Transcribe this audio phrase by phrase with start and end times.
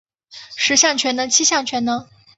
[0.55, 2.07] 十项全能七项全能